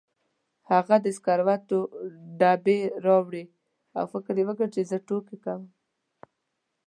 هغه 0.71 0.95
د 1.05 1.07
سګرټو 1.17 1.79
ډبې 2.39 2.79
راوړې 3.05 3.43
او 3.97 4.05
فکر 4.13 4.33
یې 4.39 4.43
وکړ 4.47 4.67
چې 4.75 4.81
زه 4.89 4.97
ټوکې 5.07 5.37
کوم. 5.43 5.63